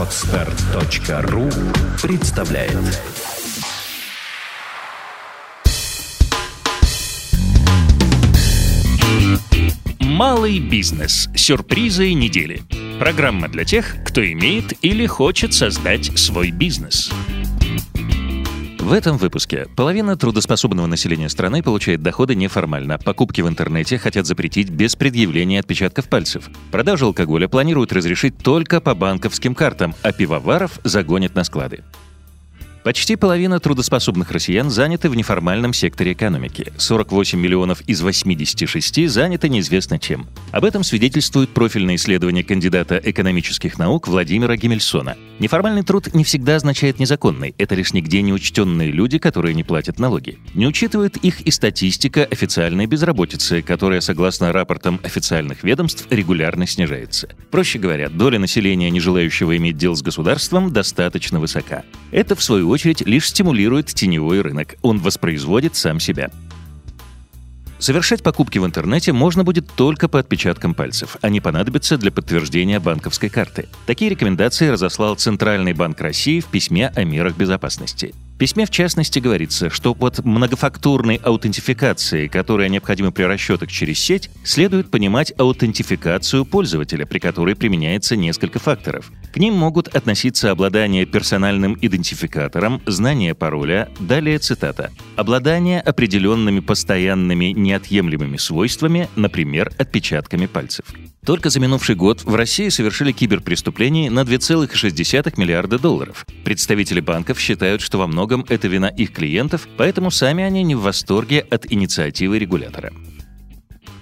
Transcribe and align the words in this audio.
Отстар.ру 0.00 1.50
представляет 2.00 2.78
Малый 10.00 10.58
бизнес. 10.58 11.28
Сюрпризы 11.36 12.14
недели. 12.14 12.62
Программа 12.98 13.48
для 13.48 13.66
тех, 13.66 13.96
кто 14.06 14.24
имеет 14.24 14.72
или 14.82 15.04
хочет 15.04 15.52
создать 15.52 16.18
свой 16.18 16.50
бизнес. 16.50 17.12
В 18.90 18.92
этом 18.92 19.18
выпуске 19.18 19.68
половина 19.76 20.16
трудоспособного 20.16 20.88
населения 20.88 21.28
страны 21.28 21.62
получает 21.62 22.02
доходы 22.02 22.34
неформально. 22.34 22.98
Покупки 22.98 23.40
в 23.40 23.46
интернете 23.46 23.98
хотят 23.98 24.26
запретить 24.26 24.68
без 24.68 24.96
предъявления 24.96 25.60
отпечатков 25.60 26.08
пальцев. 26.08 26.50
Продажу 26.72 27.06
алкоголя 27.06 27.46
планируют 27.46 27.92
разрешить 27.92 28.38
только 28.38 28.80
по 28.80 28.96
банковским 28.96 29.54
картам, 29.54 29.94
а 30.02 30.10
пивоваров 30.10 30.80
загонят 30.82 31.36
на 31.36 31.44
склады. 31.44 31.84
Почти 32.90 33.14
половина 33.14 33.60
трудоспособных 33.60 34.32
россиян 34.32 34.68
заняты 34.68 35.08
в 35.08 35.14
неформальном 35.14 35.72
секторе 35.72 36.12
экономики. 36.12 36.72
48 36.76 37.38
миллионов 37.38 37.82
из 37.82 38.00
86 38.00 39.08
заняты 39.08 39.48
неизвестно 39.48 40.00
чем. 40.00 40.26
Об 40.50 40.64
этом 40.64 40.82
свидетельствует 40.82 41.50
профильное 41.50 41.94
исследование 41.94 42.42
кандидата 42.42 43.00
экономических 43.00 43.78
наук 43.78 44.08
Владимира 44.08 44.56
Гемельсона. 44.56 45.16
Неформальный 45.38 45.84
труд 45.84 46.12
не 46.14 46.24
всегда 46.24 46.56
означает 46.56 46.98
незаконный. 46.98 47.54
Это 47.58 47.76
лишь 47.76 47.92
нигде 47.92 48.22
не 48.22 48.32
учтенные 48.32 48.90
люди, 48.90 49.18
которые 49.18 49.54
не 49.54 49.62
платят 49.62 50.00
налоги. 50.00 50.40
Не 50.54 50.66
учитывает 50.66 51.16
их 51.18 51.42
и 51.42 51.52
статистика 51.52 52.24
официальной 52.24 52.86
безработицы, 52.86 53.62
которая, 53.62 54.00
согласно 54.00 54.50
рапортам 54.52 54.98
официальных 55.04 55.62
ведомств, 55.62 56.08
регулярно 56.10 56.66
снижается. 56.66 57.28
Проще 57.52 57.78
говоря, 57.78 58.08
доля 58.08 58.40
населения, 58.40 58.90
не 58.90 58.98
желающего 58.98 59.56
иметь 59.56 59.76
дел 59.76 59.94
с 59.94 60.02
государством, 60.02 60.72
достаточно 60.72 61.38
высока. 61.38 61.84
Это, 62.10 62.34
в 62.34 62.42
свою 62.42 62.68
очередь, 62.68 62.79
лишь 62.84 63.28
стимулирует 63.28 63.86
теневой 63.86 64.40
рынок. 64.40 64.76
Он 64.82 64.98
воспроизводит 64.98 65.76
сам 65.76 66.00
себя. 66.00 66.30
Совершать 67.78 68.22
покупки 68.22 68.58
в 68.58 68.66
интернете 68.66 69.12
можно 69.12 69.42
будет 69.42 69.66
только 69.74 70.06
по 70.06 70.18
отпечаткам 70.18 70.74
пальцев. 70.74 71.16
Они 71.22 71.40
понадобятся 71.40 71.96
для 71.96 72.10
подтверждения 72.10 72.78
банковской 72.78 73.30
карты. 73.30 73.68
Такие 73.86 74.10
рекомендации 74.10 74.68
разослал 74.68 75.14
Центральный 75.14 75.72
банк 75.72 75.98
России 76.00 76.40
в 76.40 76.46
письме 76.46 76.88
о 76.88 77.04
мерах 77.04 77.36
безопасности 77.36 78.14
письме, 78.40 78.64
в 78.64 78.70
частности, 78.70 79.18
говорится, 79.18 79.68
что 79.68 79.94
под 79.94 80.24
многофактурной 80.24 81.16
аутентификацией, 81.16 82.26
которая 82.26 82.70
необходима 82.70 83.12
при 83.12 83.24
расчетах 83.24 83.70
через 83.70 84.00
сеть, 84.00 84.30
следует 84.44 84.90
понимать 84.90 85.34
аутентификацию 85.38 86.46
пользователя, 86.46 87.04
при 87.04 87.18
которой 87.18 87.54
применяется 87.54 88.16
несколько 88.16 88.58
факторов. 88.58 89.12
К 89.32 89.36
ним 89.36 89.54
могут 89.54 89.88
относиться 89.88 90.50
обладание 90.50 91.06
персональным 91.06 91.78
идентификатором, 91.80 92.82
знание 92.86 93.34
пароля, 93.34 93.88
далее 94.00 94.38
цитата, 94.38 94.90
обладание 95.14 95.80
определенными 95.80 96.58
постоянными 96.58 97.46
неотъемлемыми 97.46 98.36
свойствами, 98.38 99.08
например, 99.14 99.72
отпечатками 99.78 100.46
пальцев. 100.46 100.86
Только 101.24 101.50
за 101.50 101.60
минувший 101.60 101.94
год 101.94 102.24
в 102.24 102.34
России 102.34 102.70
совершили 102.70 103.12
киберпреступлений 103.12 104.08
на 104.08 104.22
2,6 104.22 105.34
миллиарда 105.36 105.78
долларов. 105.78 106.26
Представители 106.44 107.00
банков 107.00 107.38
считают, 107.38 107.82
что 107.82 107.98
во 107.98 108.08
многом 108.08 108.44
это 108.48 108.66
вина 108.66 108.88
их 108.88 109.12
клиентов, 109.12 109.68
поэтому 109.76 110.10
сами 110.10 110.42
они 110.42 110.64
не 110.64 110.74
в 110.74 110.80
восторге 110.80 111.46
от 111.50 111.70
инициативы 111.70 112.38
регулятора. 112.38 112.92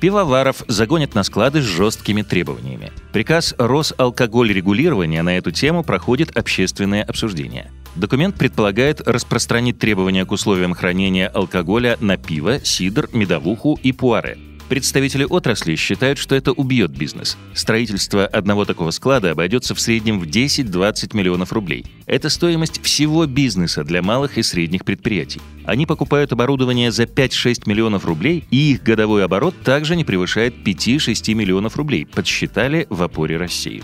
Пивоваров 0.00 0.62
загонят 0.66 1.14
на 1.14 1.22
склады 1.22 1.60
с 1.60 1.64
жесткими 1.64 2.22
требованиями. 2.22 2.90
Приказ 3.12 3.54
Росалкоголь 3.58 4.52
регулирования 4.52 5.22
на 5.22 5.36
эту 5.36 5.50
тему 5.50 5.84
проходит 5.84 6.36
общественное 6.36 7.02
обсуждение. 7.02 7.70
Документ 7.96 8.36
предполагает 8.36 9.06
распространить 9.06 9.78
требования 9.78 10.24
к 10.24 10.32
условиям 10.32 10.74
хранения 10.74 11.28
алкоголя 11.28 11.98
на 12.00 12.16
пиво, 12.16 12.60
сидр, 12.64 13.10
медовуху 13.12 13.78
и 13.82 13.92
пуаре– 13.92 14.38
Представители 14.70 15.26
отрасли 15.28 15.74
считают, 15.74 16.16
что 16.16 16.36
это 16.36 16.52
убьет 16.52 16.92
бизнес. 16.92 17.36
Строительство 17.54 18.24
одного 18.24 18.64
такого 18.64 18.92
склада 18.92 19.32
обойдется 19.32 19.74
в 19.74 19.80
среднем 19.80 20.20
в 20.20 20.22
10-20 20.22 21.16
миллионов 21.16 21.52
рублей. 21.52 21.86
Это 22.06 22.28
стоимость 22.28 22.80
всего 22.80 23.26
бизнеса 23.26 23.82
для 23.82 24.00
малых 24.00 24.38
и 24.38 24.44
средних 24.44 24.84
предприятий. 24.84 25.40
Они 25.64 25.86
покупают 25.86 26.32
оборудование 26.32 26.92
за 26.92 27.02
5-6 27.02 27.62
миллионов 27.66 28.04
рублей, 28.04 28.44
и 28.52 28.70
их 28.70 28.84
годовой 28.84 29.24
оборот 29.24 29.56
также 29.64 29.96
не 29.96 30.04
превышает 30.04 30.54
5-6 30.64 31.34
миллионов 31.34 31.76
рублей, 31.76 32.06
подсчитали 32.06 32.86
в 32.90 33.02
опоре 33.02 33.38
России. 33.38 33.82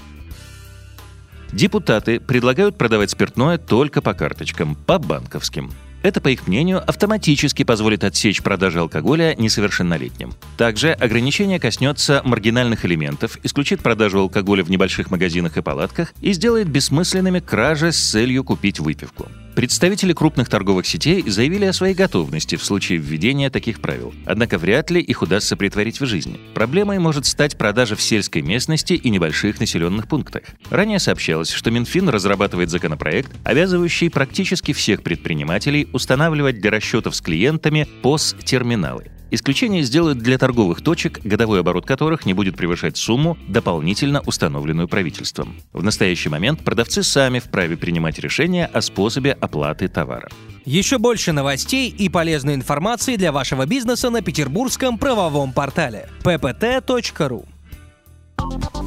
Депутаты 1.53 2.20
предлагают 2.20 2.78
продавать 2.78 3.10
спиртное 3.10 3.58
только 3.58 4.03
по 4.03 4.14
карточкам, 4.14 4.76
по 4.76 5.00
банковским. 5.00 5.72
Это, 6.06 6.20
по 6.20 6.28
их 6.28 6.46
мнению, 6.46 6.88
автоматически 6.88 7.64
позволит 7.64 8.04
отсечь 8.04 8.40
продажи 8.40 8.78
алкоголя 8.78 9.34
несовершеннолетним. 9.34 10.34
Также 10.56 10.92
ограничение 10.92 11.58
коснется 11.58 12.22
маргинальных 12.24 12.84
элементов, 12.84 13.40
исключит 13.42 13.80
продажу 13.80 14.20
алкоголя 14.20 14.62
в 14.62 14.70
небольших 14.70 15.10
магазинах 15.10 15.56
и 15.56 15.62
палатках 15.62 16.14
и 16.20 16.32
сделает 16.32 16.68
бессмысленными 16.68 17.40
кражи 17.40 17.90
с 17.90 17.98
целью 17.98 18.44
купить 18.44 18.78
выпивку. 18.78 19.26
Представители 19.56 20.12
крупных 20.12 20.50
торговых 20.50 20.86
сетей 20.86 21.24
заявили 21.26 21.64
о 21.64 21.72
своей 21.72 21.94
готовности 21.94 22.56
в 22.56 22.62
случае 22.62 22.98
введения 22.98 23.48
таких 23.48 23.80
правил. 23.80 24.12
Однако 24.26 24.58
вряд 24.58 24.90
ли 24.90 25.00
их 25.00 25.22
удастся 25.22 25.56
притворить 25.56 25.98
в 25.98 26.04
жизнь. 26.04 26.38
Проблемой 26.52 26.98
может 26.98 27.24
стать 27.24 27.56
продажа 27.56 27.96
в 27.96 28.02
сельской 28.02 28.42
местности 28.42 28.92
и 28.92 29.08
небольших 29.08 29.58
населенных 29.58 30.08
пунктах. 30.08 30.42
Ранее 30.68 30.98
сообщалось, 30.98 31.50
что 31.50 31.70
Минфин 31.70 32.10
разрабатывает 32.10 32.68
законопроект, 32.68 33.32
обязывающий 33.44 34.10
практически 34.10 34.74
всех 34.74 35.02
предпринимателей 35.02 35.88
устанавливать 35.94 36.60
для 36.60 36.70
расчетов 36.70 37.16
с 37.16 37.22
клиентами 37.22 37.88
POS-терминалы. 38.02 39.16
Исключение 39.31 39.82
сделают 39.82 40.19
для 40.19 40.38
торговых 40.38 40.82
точек, 40.82 41.20
годовой 41.25 41.60
оборот 41.60 41.84
которых 41.84 42.26
не 42.26 42.34
будет 42.34 42.56
превышать 42.56 42.97
сумму, 42.97 43.37
дополнительно 43.48 44.20
установленную 44.20 44.87
правительством. 44.87 45.56
В 45.72 45.82
настоящий 45.82 46.28
момент 46.28 46.62
продавцы 46.62 47.03
сами 47.03 47.41
вправе 47.41 47.76
принимать 47.76 48.19
решения 48.20 48.66
о 48.66 48.81
способе 48.81 49.32
оплаты 49.32 49.88
товара. 49.88 50.28
Еще 50.65 50.98
больше 50.98 51.32
новостей 51.32 51.88
и 51.91 52.09
полезной 52.09 52.54
информации 52.54 53.16
для 53.16 53.32
вашего 53.32 53.66
бизнеса 53.66 54.10
на 54.10 54.22
петербургском 54.22 54.98
правовом 54.98 55.53
портале 55.53 56.09
ppt.ru 56.22 57.47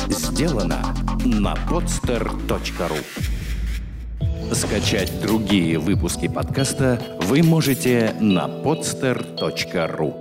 Сделано 0.09 0.95
на 1.25 1.53
podster.ru 1.69 2.99
Скачать 4.53 5.21
другие 5.21 5.77
выпуски 5.77 6.27
подкаста 6.27 7.01
вы 7.21 7.43
можете 7.43 8.15
на 8.19 8.47
podster.ru 8.47 10.18